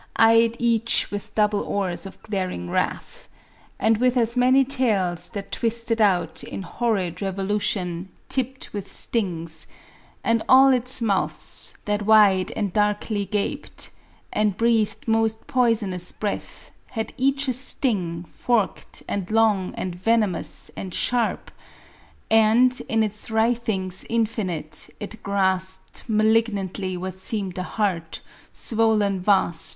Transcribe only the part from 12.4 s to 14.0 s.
and darkly gaped,